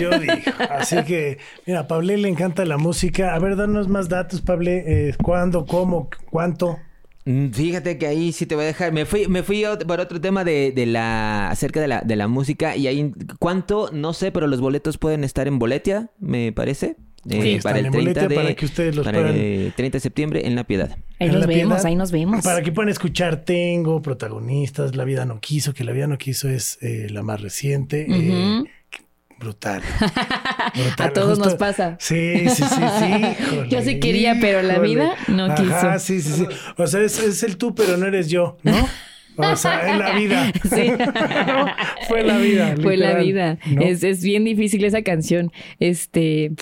[0.00, 0.34] Yo digo.
[0.70, 1.36] Así que,
[1.66, 3.34] mira, a Pable le encanta la música.
[3.34, 4.84] A ver, danos más datos, Pable.
[4.86, 6.78] Eh, ¿Cuándo, cómo, cuánto?
[7.24, 8.92] Mm, Fíjate que ahí sí te voy a dejar.
[8.92, 12.00] Me fui, me fui a ot- por otro tema de, de la acerca de la,
[12.00, 16.10] de la música y ahí cuánto no sé, pero los boletos pueden estar en Boletia,
[16.18, 16.96] me parece.
[17.28, 20.46] Eh, Sí, están en Boletia para que ustedes los para puedan- el 30 de septiembre
[20.46, 20.96] en la Piedad.
[21.18, 22.42] Ahí En nos vemos, Piedad, ahí nos vemos.
[22.42, 26.48] Para que puedan escuchar Tengo, protagonistas, La vida no quiso, que La vida no quiso
[26.48, 28.06] es eh, la más reciente.
[28.08, 28.68] eh, Ujú.
[29.40, 29.82] Brutal.
[30.74, 31.08] Brutal.
[31.08, 31.96] A todos Justo- nos pasa.
[31.98, 32.64] Sí, sí, sí,
[32.98, 33.06] sí.
[33.54, 35.98] híjole, Yo sí quería, pero la vida no Ajá, quiso.
[35.98, 36.46] sí, sí, sí.
[36.76, 38.88] O sea, es, es el tú, pero no eres yo, ¿no?
[39.36, 40.52] O sea, es la vida.
[40.62, 40.92] Sí.
[42.08, 42.74] Fue la vida.
[42.82, 43.58] Fue la vida.
[43.66, 43.80] ¿no?
[43.80, 45.50] Es, es bien difícil esa canción.
[45.80, 46.52] Este.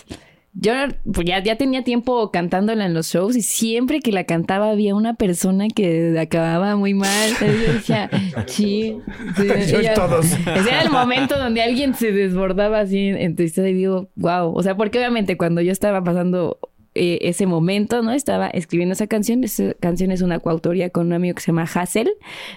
[0.60, 0.72] Yo
[1.12, 4.94] pues ya, ya tenía tiempo cantándola en los shows y siempre que la cantaba había
[4.96, 7.28] una persona que acababa muy mal.
[7.28, 8.10] Entonces yo decía,
[8.46, 8.96] sí.
[9.36, 10.26] sí, Yo y ella- todos.
[10.26, 14.52] Ese era el momento donde alguien se desbordaba así en tristeza y digo, wow.
[14.52, 16.58] O sea, porque obviamente cuando yo estaba pasando
[16.98, 18.12] eh, ese momento, ¿no?
[18.12, 19.44] Estaba escribiendo esa canción.
[19.44, 22.10] Esa canción es una coautoría con un amigo que se llama Hassel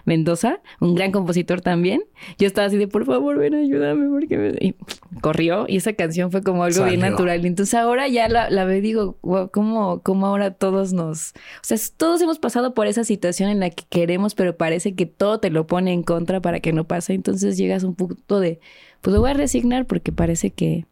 [0.05, 2.03] Mendoza, un gran compositor también.
[2.39, 4.51] Yo estaba así de, por favor, ven, ayúdame, porque me...
[4.59, 4.75] Y
[5.21, 7.45] corrió y esa canción fue como algo bien natural.
[7.45, 11.31] Entonces ahora ya la, la veo digo, wow, ¿cómo, cómo ahora todos nos...
[11.31, 15.05] O sea, todos hemos pasado por esa situación en la que queremos, pero parece que
[15.05, 17.13] todo te lo pone en contra para que no pase.
[17.13, 18.59] Entonces llegas a un punto de,
[19.01, 20.85] pues lo voy a resignar porque parece que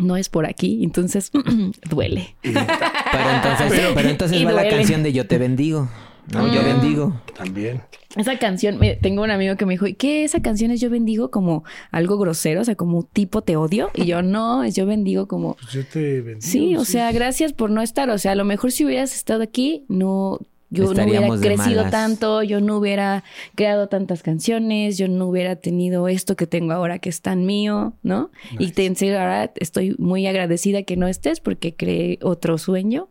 [0.00, 0.80] no es por aquí.
[0.82, 1.30] Entonces
[1.90, 2.34] duele.
[2.42, 5.88] Pero entonces, pero, entonces va la canción de Yo te bendigo.
[6.32, 6.64] No, yo Mm.
[6.64, 7.20] bendigo.
[7.36, 7.80] También.
[8.14, 10.88] Esa canción, me- tengo un amigo que me dijo, ¿y qué esa canción es Yo
[10.90, 12.60] bendigo como algo grosero?
[12.60, 13.90] O sea, como tipo te odio.
[13.94, 15.54] Y yo no, es Yo bendigo como...
[15.56, 16.40] Pues yo te bendigo.
[16.40, 18.10] Sí, o sea, gracias por no estar.
[18.10, 20.38] O sea, a lo mejor si hubieras estado aquí, no,
[20.70, 21.90] yo no hubiera crecido malas.
[21.90, 26.98] tanto, yo no hubiera creado tantas canciones, yo no hubiera tenido esto que tengo ahora
[26.98, 28.30] que es tan mío, ¿no?
[28.58, 33.08] Y te en serio, ahora estoy muy agradecida que no estés porque creé otro sueño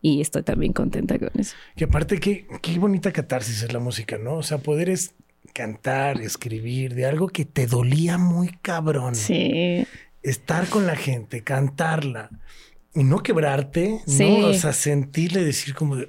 [0.00, 1.56] y estoy también contenta con eso.
[1.76, 4.34] Que aparte, qué, qué bonita catarsis es la música, ¿no?
[4.34, 5.14] O sea, poder es
[5.52, 9.14] cantar, escribir de algo que te dolía muy cabrón.
[9.14, 9.86] Sí.
[10.22, 12.30] Estar con la gente, cantarla.
[12.96, 14.38] Y no quebrarte, Sí.
[14.40, 14.46] ¿no?
[14.48, 16.08] O sea, sentirle decir como de,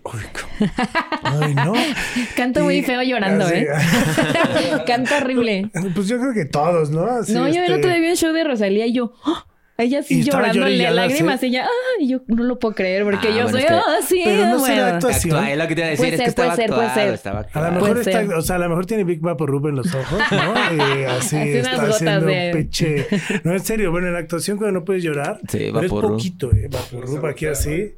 [1.23, 1.73] ay, no.
[2.35, 3.67] Canto muy feo llorando, así- ¿eh?
[4.87, 5.71] Canto horrible.
[5.95, 7.05] Pues yo creo que todos, ¿no?
[7.05, 9.45] Así, no, yo el este, otro día vi un show de Rosalía y yo, ¡ah!
[9.77, 11.47] Ella Y sí estaba llorando, llorando y ya la lágrimas, sé.
[11.47, 13.73] ella, ah, y yo no lo puedo creer porque Ah, yo bueno, soy, es que-
[13.73, 14.65] ah, sí, Pero no bueno.
[14.65, 15.35] será actuación.
[15.37, 16.69] Actua- es lo que te iba a decir, Puede es ser, que estaba puede ser,
[16.75, 17.13] puede actuado, ser.
[17.15, 18.33] estaba A lo mejor Puede está, ser.
[18.33, 20.75] o sea, a lo mejor tiene Big Vaporub en los ojos, ¿no?
[20.75, 23.07] Y así está haciendo de- peche.
[23.43, 26.51] No, en serio, bueno, en la actuación cuando no puedes llorar, Sí, pero es poquito,
[26.53, 26.69] ¿eh?
[26.71, 27.93] Vaporub aquí así.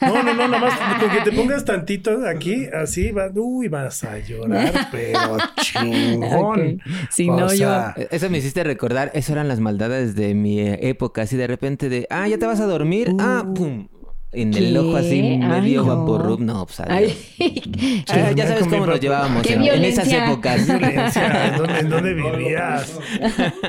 [0.00, 4.02] No, no, no, nada más con que te pongas tantito aquí, así, va, uy, vas
[4.04, 6.80] a llorar, pero chingón.
[7.10, 11.22] Si O no, yo- Eso me hiciste recordar, eso eran las maldades de mi época,
[11.22, 13.88] así de repente de, ah, ya te vas a dormir, ah, pum,
[14.32, 14.78] en el ¿Qué?
[14.78, 16.36] ojo así Ay, medio no.
[16.38, 17.16] no, pues adiós.
[17.38, 20.66] Ay, Ah, ya sabes cómo nos llevábamos ¡Qué en, en esas épocas.
[20.78, 22.98] violencia, ¿en dónde, en dónde vivías?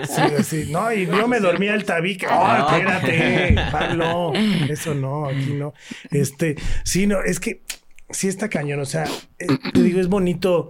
[0.07, 0.71] Sí, sí.
[0.71, 2.27] No, y yo me dormía al tabique.
[2.27, 3.55] ¡Oh, espérate!
[3.71, 4.33] Pablo,
[4.69, 5.73] eso no, aquí no.
[6.11, 7.63] Este, sí, no, es que
[8.09, 8.79] sí está cañón.
[8.81, 9.05] O sea,
[9.39, 10.69] eh, te digo, es bonito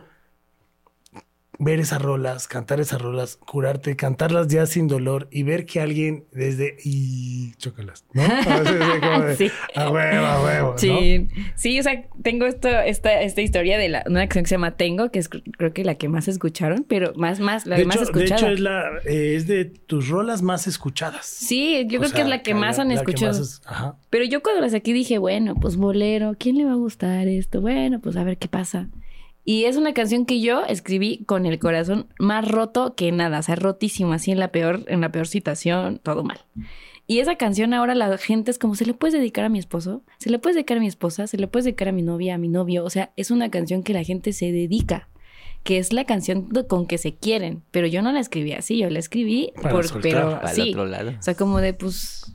[1.63, 6.26] ver esas rolas, cantar esas rolas, curarte, cantarlas ya sin dolor y ver que alguien
[6.32, 8.24] desde y chócalas, ¿no?
[8.24, 9.52] A veces es como de, Sí.
[9.76, 10.78] a huevo, a huevo, ¿no?
[10.80, 14.56] Sí, sí, o sea, tengo esto, esta, esta historia de la, una canción que se
[14.56, 17.78] llama Tengo, que es cr- creo que la que más escucharon, pero más, más, la
[17.78, 21.28] De más hecho, de hecho, es, la, eh, es de tus rolas más escuchadas.
[21.28, 23.34] Sí, yo O creo sea, que es la que más han la escuchado.
[23.34, 23.97] más es- ajá.
[24.10, 27.62] Pero yo cuando las aquí dije, bueno, pues bolero, ¿quién le va a gustar esto?
[27.62, 28.89] Bueno, pues a ver qué pasa.
[29.43, 33.43] Y es una canción que yo escribí con el corazón más roto que nada, o
[33.43, 36.41] sea, rotísimo, así en la peor, en la peor situación, todo mal.
[37.08, 40.04] Y esa canción ahora la gente es como, ¿se le puedes dedicar a mi esposo?
[40.17, 41.27] ¿Se le puedes dedicar a mi esposa?
[41.27, 42.86] ¿Se le puedes dedicar a mi novia, a mi novio?
[42.86, 45.10] O sea, es una canción que la gente se dedica,
[45.63, 47.63] que es la canción con que se quieren.
[47.71, 50.62] Pero yo no la escribí así, yo la escribí Para por, soltar, pero Para sí.
[50.62, 51.12] el otro lado.
[51.19, 52.34] O sea, como de, pues,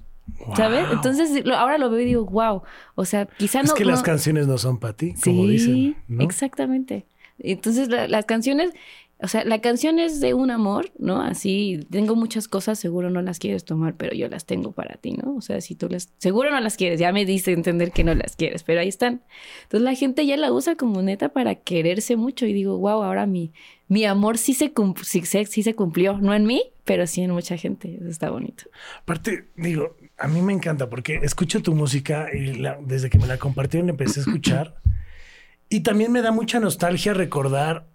[0.56, 0.84] ¿sabes?
[0.86, 0.92] Wow.
[0.94, 2.62] Entonces, lo- ahora lo veo y digo, wow.
[2.94, 3.74] O sea, quizá Es no...
[3.74, 5.96] que las no- canciones no son para ti, Sí, como dicen.
[6.08, 6.22] ¿no?
[6.24, 7.06] exactamente.
[7.38, 8.70] Entonces, la- las canciones...
[9.18, 11.22] O sea, la canción es de un amor, ¿no?
[11.22, 15.12] Así, tengo muchas cosas, seguro no las quieres tomar, pero yo las tengo para ti,
[15.12, 15.34] ¿no?
[15.36, 16.12] O sea, si tú las...
[16.18, 19.22] Seguro no las quieres, ya me diste entender que no las quieres, pero ahí están.
[19.62, 23.24] Entonces, la gente ya la usa como neta para quererse mucho y digo, wow, ahora
[23.24, 23.52] mi,
[23.88, 24.70] mi amor sí se,
[25.02, 27.96] sí, sí se cumplió, no en mí, pero sí en mucha gente.
[27.98, 28.64] Eso está bonito.
[29.00, 33.26] Aparte, digo, a mí me encanta porque escucho tu música y la- desde que me
[33.26, 34.76] la compartieron empecé a escuchar.
[35.68, 37.86] y también me da mucha nostalgia recordar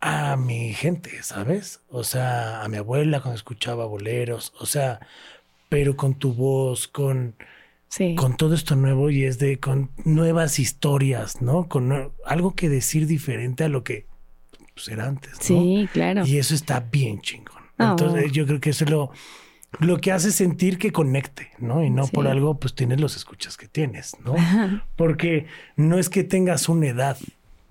[0.00, 1.80] a mi gente, ¿sabes?
[1.90, 5.00] O sea, a mi abuela cuando escuchaba boleros, o sea,
[5.68, 7.34] pero con tu voz, con,
[7.88, 8.14] Sí.
[8.14, 11.68] con todo esto nuevo y es de con nuevas historias, ¿no?
[11.68, 14.06] Con algo que decir diferente a lo que
[14.74, 15.40] pues, era antes, ¿no?
[15.40, 16.24] Sí, claro.
[16.24, 17.62] Y eso está bien chingón.
[17.78, 17.90] Oh.
[17.90, 19.10] Entonces, yo creo que eso es lo,
[19.78, 21.84] lo que hace sentir que conecte, ¿no?
[21.84, 22.12] Y no Sí.
[22.12, 24.34] por algo, pues tienes los escuchas que tienes, ¿no?
[24.34, 24.84] Ajá.
[24.96, 27.16] Porque no es que tengas una edad,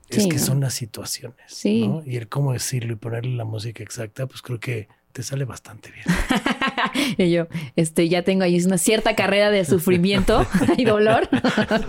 [0.10, 0.44] es Sí, que ¿no?
[0.44, 1.88] son las situaciones, Sí.
[1.88, 2.02] ¿no?
[2.06, 5.92] Y el cómo decirlo y ponerle la música exacta, pues creo que te sale bastante
[5.92, 6.06] bien.
[7.18, 10.46] Y yo, este, ya tengo ahí una cierta carrera de sufrimiento
[10.78, 11.28] y dolor,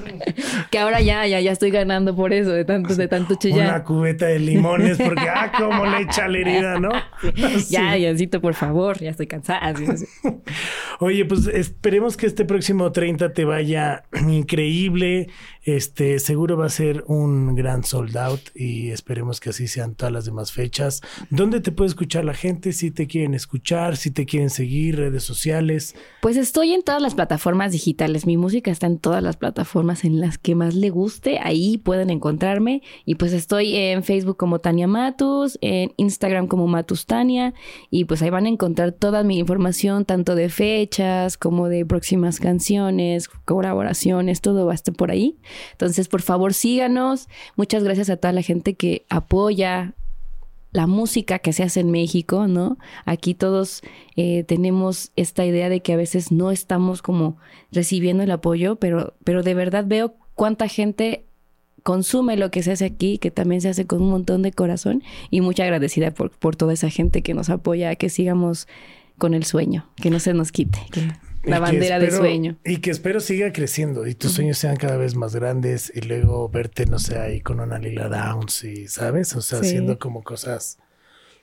[0.70, 3.84] que ahora ya, ya, ya estoy ganando por eso, de tanto, de tanto Una chillar.
[3.84, 6.90] cubeta de limones, porque, ah, cómo le echa la herida, ¿no?
[7.20, 7.66] Sí.
[7.70, 9.74] Ya, Yancito, por favor, ya estoy cansada.
[10.98, 15.28] Oye, pues esperemos que este próximo 30 te vaya increíble.
[15.62, 20.12] Este, seguro va a ser un gran sold out y esperemos que así sean todas
[20.12, 21.02] las demás fechas.
[21.28, 22.72] ¿Dónde te puede escuchar la gente?
[22.72, 25.94] Si te quieren escuchar, si te quieren seguir, redes sociales.
[26.22, 28.26] Pues estoy en todas las plataformas digitales.
[28.26, 31.38] Mi música está en todas las plataformas en las que más le guste.
[31.38, 32.82] Ahí pueden encontrarme.
[33.04, 37.52] Y pues estoy en Facebook como Tania Matus, en Instagram como Matus Tania.
[37.90, 42.40] Y pues ahí van a encontrar toda mi información, tanto de fechas como de próximas
[42.40, 45.36] canciones, colaboraciones, todo va a estar por ahí.
[45.72, 47.28] Entonces, por favor, síganos.
[47.56, 49.94] Muchas gracias a toda la gente que apoya
[50.72, 52.78] la música que se hace en México, ¿no?
[53.04, 53.82] Aquí todos
[54.16, 57.38] eh, tenemos esta idea de que a veces no estamos como
[57.72, 61.24] recibiendo el apoyo, pero, pero de verdad veo cuánta gente
[61.82, 65.02] consume lo que se hace aquí, que también se hace con un montón de corazón
[65.30, 68.68] y mucha agradecida por, por toda esa gente que nos apoya que sigamos
[69.18, 70.78] con el sueño, que no se nos quite.
[71.42, 72.58] La bandera de sueño.
[72.64, 76.48] Y que espero siga creciendo y tus sueños sean cada vez más grandes y luego
[76.48, 79.34] verte, no sé, ahí con una Lila Downs y, ¿sabes?
[79.34, 80.78] O sea, haciendo como cosas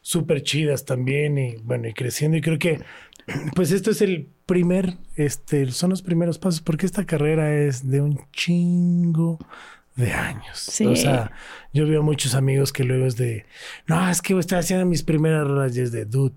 [0.01, 2.37] súper chidas también y bueno, y creciendo.
[2.37, 2.79] Y creo que,
[3.55, 8.01] pues esto es el primer, este, son los primeros pasos porque esta carrera es de
[8.01, 9.39] un chingo
[9.95, 10.79] de años.
[10.85, 11.31] O sea,
[11.73, 13.45] yo veo muchos amigos que luego es de,
[13.87, 16.35] no, es que estoy haciendo mis primeras rayas de dude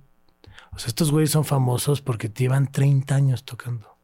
[0.72, 3.96] o sea, estos güeyes son famosos porque llevan 30 años tocando.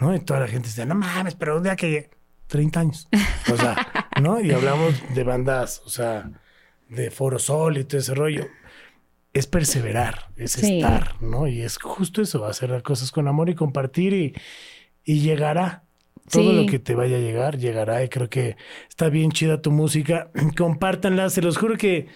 [0.00, 0.14] ¿No?
[0.14, 2.10] Y toda la gente dice, no mames, pero un día que
[2.46, 3.08] 30 años.
[3.52, 4.40] O sea, ¿no?
[4.40, 6.30] Y hablamos de bandas, o sea,
[6.88, 8.46] de Foro Sol y todo ese rollo.
[9.32, 11.48] Es perseverar, es estar, ¿no?
[11.48, 14.34] Y es justo eso, hacer las cosas con amor y compartir y,
[15.04, 15.82] y llegará.
[16.30, 18.02] Todo lo que te vaya a llegar, llegará.
[18.02, 18.56] Y creo que
[18.88, 20.30] está bien chida tu música.
[20.56, 22.06] Compártanla, se los juro que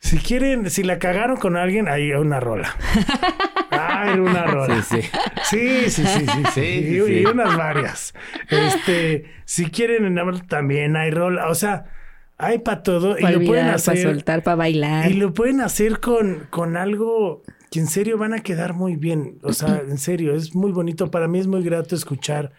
[0.00, 2.74] si quieren, si la cagaron con alguien, hay una rola.
[3.70, 4.82] Hay una rola.
[4.82, 5.08] Sí, sí.
[5.44, 7.20] Sí, sí, sí, sí.
[7.20, 8.14] y, unas varias.
[8.48, 11.48] Este, si quieren enamorar, también hay rola.
[11.48, 11.84] O sea,
[12.38, 13.18] hay para todo.
[13.18, 13.94] y lo pueden hacer.
[13.94, 15.10] Para soltar, para bailar.
[15.10, 19.38] Y lo pueden hacer con, con algo que en serio van a quedar muy bien.
[19.42, 21.10] O sea, en serio, es muy bonito.
[21.10, 22.52] Para mí es muy grato escuchar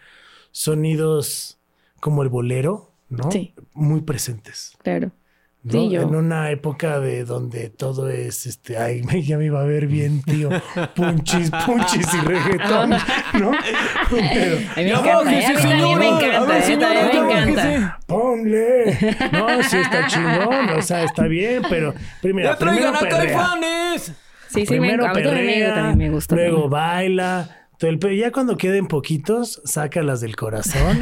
[0.52, 1.58] sonidos
[2.00, 3.30] como el bolero, ¿no?
[3.30, 3.54] Sí.
[3.74, 4.76] Muy presentes.
[4.82, 5.12] Claro.
[5.62, 10.22] En una época de donde todo es, este, ay, ya me iba a ver bien,
[10.22, 10.48] tío,
[10.94, 13.52] punchis, punchis y reggaetón, ¿no?
[14.08, 17.98] Pero, a mí me encanta, a me encanta, me encanta.
[18.06, 18.98] Ponle.
[19.32, 23.50] No, sí está chingón, o sea, está bien, pero primero, primero perrea.
[23.98, 24.12] Sí,
[24.48, 25.30] sí, primero me encanta.
[25.30, 26.36] Perrea, también me gusta.
[26.36, 27.59] Luego baila
[28.18, 31.00] ya cuando queden poquitos, sácalas del corazón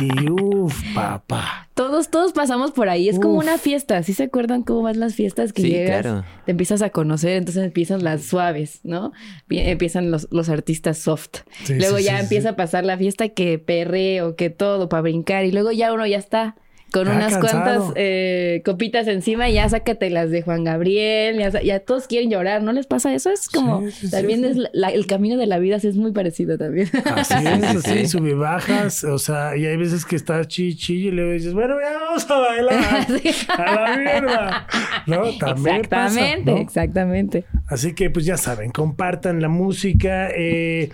[0.00, 1.68] y uff, papá.
[1.74, 3.08] Todos, todos pasamos por ahí.
[3.08, 4.02] Es como una fiesta.
[4.02, 6.24] ¿Sí se acuerdan cómo van las fiestas que llegas?
[6.44, 9.12] Te empiezas a conocer, entonces empiezan las suaves, ¿no?
[9.48, 11.40] Empiezan los, los artistas soft.
[11.68, 15.44] luego ya empieza a pasar la fiesta que perre o que todo para brincar.
[15.44, 16.56] Y luego ya uno ya está
[16.92, 22.30] con unas cuantas eh, copitas encima, ya sácate las de Juan Gabriel, ya, todos quieren
[22.30, 23.30] llorar, ¿no les pasa eso?
[23.30, 26.88] Es como, también es el camino de la vida es muy parecido también.
[27.04, 31.32] Así es, así, sube bajas, o sea, y hay veces que estás chichi y le
[31.32, 33.06] dices, bueno, ya vamos a bailar,
[33.58, 34.66] a la mierda,
[35.06, 35.32] ¿no?
[35.38, 37.44] También exactamente, exactamente.
[37.68, 40.90] Así que, pues ya saben, compartan la música, eh,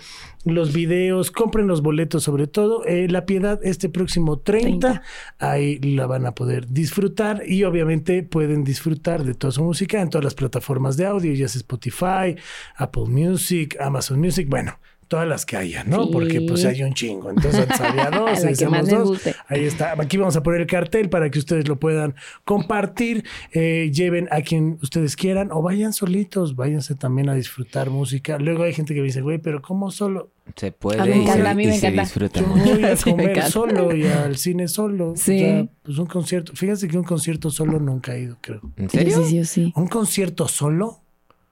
[0.54, 2.84] los videos, compren los boletos sobre todo.
[2.84, 5.02] Eh, la Piedad este próximo 30,
[5.38, 10.10] ahí la van a poder disfrutar y obviamente pueden disfrutar de toda su música en
[10.10, 12.36] todas las plataformas de audio, ya sea Spotify,
[12.76, 16.10] Apple Music, Amazon Music, bueno, todas las que haya, ¿no?
[16.10, 17.30] Porque pues hay un chingo.
[17.30, 19.20] Entonces había dos, decimos dos.
[19.48, 19.94] Ahí está.
[19.98, 23.24] Aquí vamos a poner el cartel para que ustedes lo puedan compartir.
[23.52, 28.38] Eh, lleven a quien ustedes quieran o vayan solitos, váyanse también a disfrutar música.
[28.38, 30.30] Luego hay gente que me dice, güey, pero ¿cómo solo?
[30.56, 31.00] Se puede.
[31.00, 32.04] A mí me encanta, a mí me encanta.
[32.04, 35.14] Yo voy a comer solo y al cine solo.
[35.16, 35.36] Sí.
[35.36, 36.52] O sea, pues un concierto.
[36.54, 38.60] Fíjense que un concierto solo nunca he ido, creo.
[38.76, 39.24] ¿En serio?
[39.24, 39.72] Sí, sí, sí.
[39.74, 41.02] ¿Un concierto solo?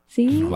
[0.09, 0.47] Sí.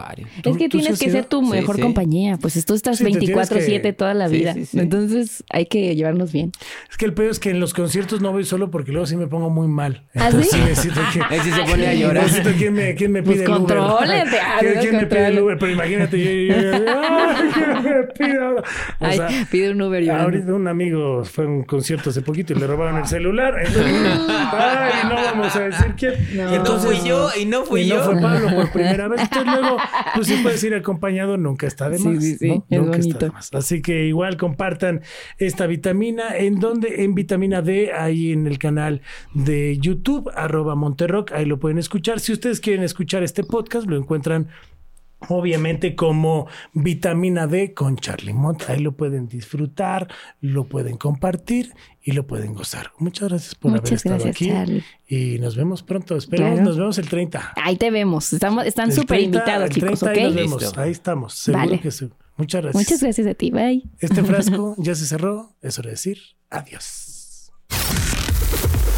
[0.45, 2.39] Es que tienes que ser tu mejor compañía.
[2.41, 4.55] Pues tú estás 24-7 toda la vida.
[4.73, 6.53] Entonces hay que llevarnos bien.
[6.89, 9.17] Es que el peor es que en los conciertos no voy solo porque luego sí
[9.17, 10.05] me pongo muy mal.
[10.15, 10.59] ¿Ah, Entonces sí?
[10.61, 11.21] necesito que.
[11.29, 12.25] Ahí sí se pone a llorar.
[12.25, 14.25] Necesito quién me, quién me pide pues el Uber.
[14.61, 15.59] ¿Quién, ¿Quién me pide el Uber?
[15.59, 16.55] Pero imagínate, yo.
[16.55, 18.57] yo, yo ¡Ay, me pido!
[18.57, 18.63] O
[19.01, 20.25] Ay, sea, pide un Uber llorando.
[20.25, 23.55] Ahorita un amigo fue a un concierto hace poquito y le robaron el celular.
[23.59, 23.93] Entonces,
[24.53, 26.15] ay, no vamos a decir quién.
[26.35, 26.55] No.
[26.55, 27.97] Entonces fui yo y no fui y yo.
[27.97, 29.21] no fue Pablo por primera vez.
[29.41, 29.77] Entonces luego,
[30.15, 32.23] pues si puedes ir acompañado, nunca está de más.
[32.23, 32.49] Sí, sí, sí.
[32.49, 32.65] ¿no?
[32.69, 33.09] Es nunca bonito.
[33.17, 33.51] está de más.
[33.53, 35.03] Así que igual compartan
[35.39, 36.37] esta vitamina.
[36.37, 39.03] ¿En donde En vitamina D, ahí en el canal
[39.35, 41.33] de YouTube, arroba Monterrock.
[41.33, 42.21] Ahí lo pueden escuchar.
[42.21, 44.49] Si ustedes quieren escuchar este podcast, lo encuentran
[45.29, 48.63] Obviamente como vitamina D con Charlie Mont.
[48.69, 50.09] Ahí lo pueden disfrutar,
[50.41, 52.93] lo pueden compartir y lo pueden gozar.
[52.99, 54.49] Muchas gracias por haber Muchas estado gracias, aquí.
[54.49, 54.85] Charlie.
[55.07, 56.17] Y nos vemos pronto.
[56.17, 56.65] Esperemos, Claro.
[56.69, 57.53] nos vemos el 30.
[57.57, 58.33] Ahí te vemos.
[58.33, 60.63] Estamos, están súper 30, invitados, el chicos, 30 ahí nos vemos.
[60.63, 60.81] Listo.
[60.81, 61.35] Ahí estamos.
[61.35, 61.81] Seguro Vale.
[61.81, 62.09] que sí.
[62.37, 62.83] Muchas gracias.
[62.83, 63.51] Muchas gracias a ti.
[63.51, 63.83] Bye.
[63.99, 65.55] Este frasco ya se cerró.
[65.61, 66.19] Es hora de decir
[66.49, 67.51] adiós.